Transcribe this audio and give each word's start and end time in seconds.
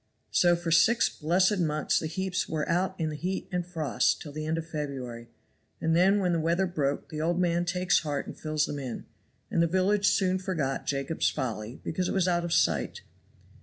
So 0.31 0.55
for 0.55 0.71
six 0.71 1.09
blessed 1.09 1.59
months 1.59 1.99
the 1.99 2.07
heaps 2.07 2.49
were 2.49 2.67
out 2.67 2.99
in 2.99 3.09
the 3.11 3.15
heat 3.15 3.47
and 3.51 3.63
frost 3.63 4.19
till 4.19 4.31
the 4.31 4.47
end 4.47 4.57
of 4.57 4.65
February, 4.67 5.29
and 5.79 5.95
then 5.95 6.17
when 6.19 6.33
the 6.33 6.39
weather 6.39 6.65
broke 6.65 7.09
the 7.09 7.21
old 7.21 7.39
man 7.39 7.65
takes 7.65 7.99
heart 7.99 8.25
and 8.25 8.35
fills 8.35 8.65
them 8.65 8.79
in, 8.79 9.05
and 9.51 9.61
the 9.61 9.67
village 9.67 10.07
soon 10.07 10.39
forgot 10.39 10.87
'Jacobs' 10.87 11.29
Folly' 11.29 11.79
because 11.83 12.07
it 12.09 12.13
was 12.15 12.27
out 12.27 12.43
of 12.43 12.51
sight. 12.51 13.01